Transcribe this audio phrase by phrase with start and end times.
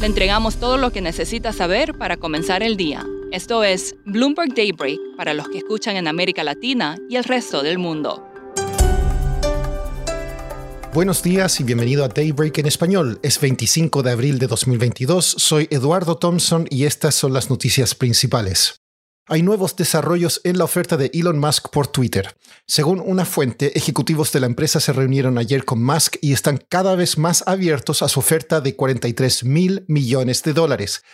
[0.00, 3.04] Le entregamos todo lo que necesita saber para comenzar el día.
[3.32, 7.76] Esto es Bloomberg Daybreak para los que escuchan en América Latina y el resto del
[7.76, 8.26] mundo.
[10.94, 13.20] Buenos días y bienvenido a Daybreak en español.
[13.22, 15.34] Es 25 de abril de 2022.
[15.36, 18.79] Soy Eduardo Thompson y estas son las noticias principales.
[19.32, 22.34] Hay nuevos desarrollos en la oferta de Elon Musk por Twitter.
[22.66, 26.96] Según una fuente, ejecutivos de la empresa se reunieron ayer con Musk y están cada
[26.96, 31.04] vez más abiertos a su oferta de 43 mil millones de dólares.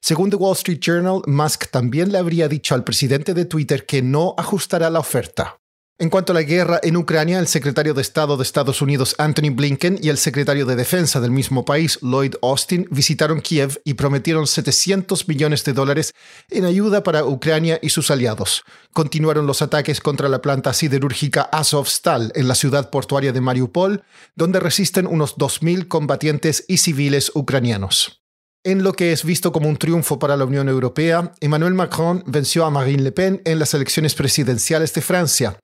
[0.00, 4.00] Según The Wall Street Journal, Musk también le habría dicho al presidente de Twitter que
[4.00, 5.60] no ajustará la oferta.
[5.98, 9.48] En cuanto a la guerra en Ucrania, el secretario de Estado de Estados Unidos Anthony
[9.54, 14.46] Blinken y el secretario de Defensa del mismo país Lloyd Austin visitaron Kiev y prometieron
[14.46, 16.14] 700 millones de dólares
[16.50, 18.62] en ayuda para Ucrania y sus aliados.
[18.92, 24.60] Continuaron los ataques contra la planta siderúrgica Azovstal en la ciudad portuaria de Mariupol, donde
[24.60, 28.25] resisten unos 2.000 combatientes y civiles ucranianos.
[28.66, 32.64] En lo que es visto como un triunfo para la Unión Europea, Emmanuel Macron venció
[32.64, 35.60] a Marine Le Pen en las elecciones presidenciales de Francia.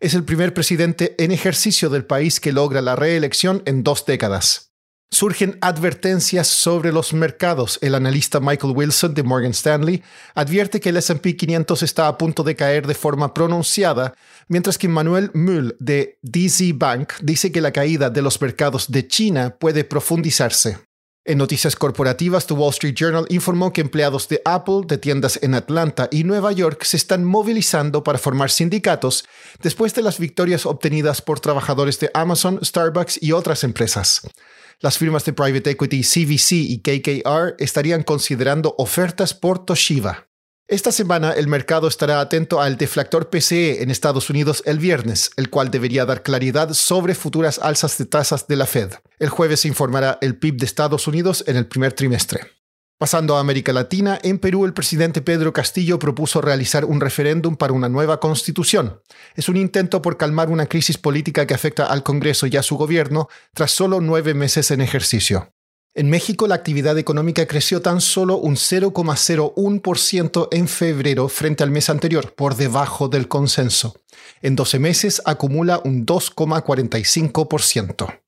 [0.00, 4.72] Es el primer presidente en ejercicio del país que logra la reelección en dos décadas.
[5.10, 7.78] Surgen advertencias sobre los mercados.
[7.82, 10.02] El analista Michael Wilson de Morgan Stanley
[10.34, 14.14] advierte que el SP 500 está a punto de caer de forma pronunciada,
[14.48, 19.06] mientras que Manuel Mull de DZ Bank dice que la caída de los mercados de
[19.06, 20.85] China puede profundizarse.
[21.28, 25.54] En noticias corporativas, The Wall Street Journal informó que empleados de Apple de tiendas en
[25.54, 29.24] Atlanta y Nueva York se están movilizando para formar sindicatos
[29.60, 34.20] después de las victorias obtenidas por trabajadores de Amazon, Starbucks y otras empresas.
[34.78, 40.28] Las firmas de private equity CVC y KKR estarían considerando ofertas por Toshiba.
[40.68, 45.48] Esta semana el mercado estará atento al deflactor PCE en Estados Unidos el viernes, el
[45.48, 48.94] cual debería dar claridad sobre futuras alzas de tasas de la Fed.
[49.20, 52.40] El jueves se informará el PIB de Estados Unidos en el primer trimestre.
[52.98, 57.72] Pasando a América Latina, en Perú el presidente Pedro Castillo propuso realizar un referéndum para
[57.72, 59.00] una nueva constitución.
[59.36, 62.76] Es un intento por calmar una crisis política que afecta al Congreso y a su
[62.76, 65.52] gobierno tras solo nueve meses en ejercicio.
[65.98, 71.88] En México, la actividad económica creció tan solo un 0,01% en febrero frente al mes
[71.88, 73.98] anterior, por debajo del consenso.
[74.42, 78.20] En 12 meses acumula un 2,45%.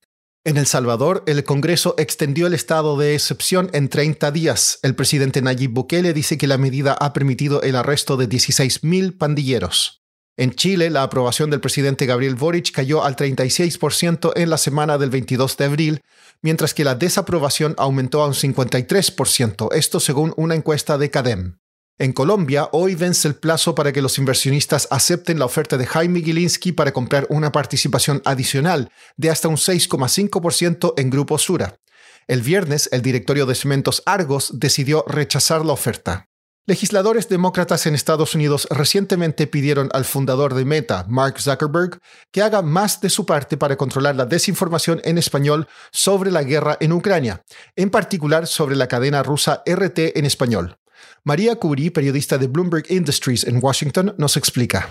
[0.44, 4.78] En El Salvador, el Congreso extendió el estado de excepción en 30 días.
[4.82, 10.02] El presidente Nayib Bukele dice que la medida ha permitido el arresto de 16.000 pandilleros.
[10.38, 15.10] En Chile, la aprobación del presidente Gabriel Boric cayó al 36% en la semana del
[15.10, 16.00] 22 de abril,
[16.42, 21.58] mientras que la desaprobación aumentó a un 53%, esto según una encuesta de CADEM.
[21.98, 26.20] En Colombia, hoy vence el plazo para que los inversionistas acepten la oferta de Jaime
[26.20, 31.80] Gilinski para comprar una participación adicional de hasta un 6,5% en Grupo Sura.
[32.28, 36.28] El viernes, el directorio de Cementos Argos decidió rechazar la oferta.
[36.68, 41.98] Legisladores demócratas en Estados Unidos recientemente pidieron al fundador de Meta, Mark Zuckerberg,
[42.30, 46.76] que haga más de su parte para controlar la desinformación en español sobre la guerra
[46.80, 47.42] en Ucrania,
[47.74, 50.76] en particular sobre la cadena rusa RT en español.
[51.24, 54.90] María Curie, periodista de Bloomberg Industries en Washington, nos explica.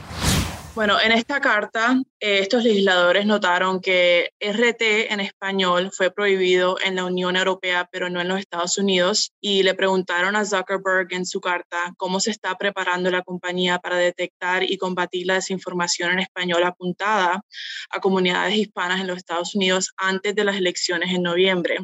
[0.77, 6.95] Bueno, en esta carta, eh, estos legisladores notaron que RT en español fue prohibido en
[6.95, 11.25] la Unión Europea, pero no en los Estados Unidos, y le preguntaron a Zuckerberg en
[11.25, 16.19] su carta cómo se está preparando la compañía para detectar y combatir la desinformación en
[16.19, 17.41] español apuntada
[17.89, 21.77] a comunidades hispanas en los Estados Unidos antes de las elecciones en noviembre.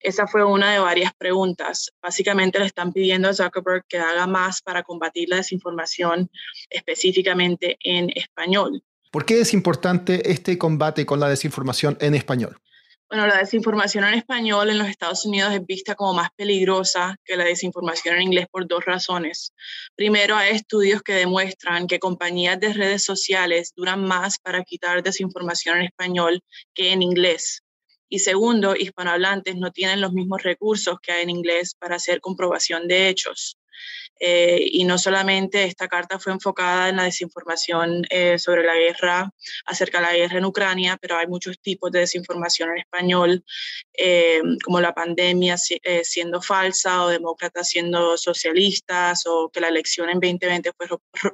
[0.00, 1.92] Esa fue una de varias preguntas.
[2.02, 6.28] Básicamente le están pidiendo a Zuckerberg que haga más para combatir la desinformación
[6.70, 8.82] específicamente en español español.
[9.10, 12.56] ¿Por qué es importante este combate con la desinformación en español?
[13.10, 17.36] Bueno, la desinformación en español en los Estados Unidos es vista como más peligrosa que
[17.36, 19.52] la desinformación en inglés por dos razones.
[19.94, 25.76] Primero, hay estudios que demuestran que compañías de redes sociales duran más para quitar desinformación
[25.76, 26.40] en español
[26.72, 27.60] que en inglés.
[28.08, 32.88] Y segundo, hispanohablantes no tienen los mismos recursos que hay en inglés para hacer comprobación
[32.88, 33.58] de hechos.
[34.24, 39.34] Eh, y no solamente esta carta fue enfocada en la desinformación eh, sobre la guerra,
[39.66, 43.44] acerca de la guerra en Ucrania, pero hay muchos tipos de desinformación en español,
[43.94, 50.20] eh, como la pandemia siendo falsa o demócratas siendo socialistas o que la elección en
[50.20, 50.86] 2020 fue,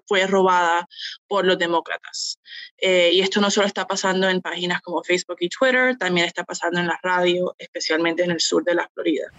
[0.06, 0.88] fue robada
[1.26, 2.38] por los demócratas.
[2.81, 6.81] y esto no solo está pasando en páginas como Facebook y Twitter, también está pasando
[6.81, 9.31] en la radio, especialmente en el sur de la Florida.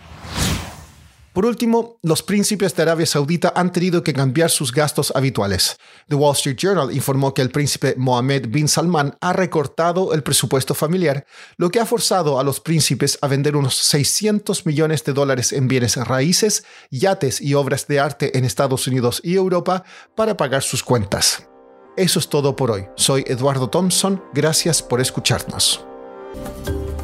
[1.34, 5.78] Por último, los príncipes de Arabia Saudita han tenido que cambiar sus gastos habituales.
[6.08, 10.74] The Wall Street Journal informó que el príncipe Mohammed bin Salman ha recortado el presupuesto
[10.74, 11.26] familiar,
[11.58, 15.68] lo que ha forzado a los príncipes a vender unos 600 millones de dólares en
[15.68, 19.84] bienes raíces, yates y obras de arte en Estados Unidos y Europa
[20.16, 21.48] para pagar sus cuentas.
[21.96, 22.88] Eso es todo por hoy.
[22.96, 24.24] Soy Eduardo Thompson.
[24.34, 25.86] Gracias por escucharnos.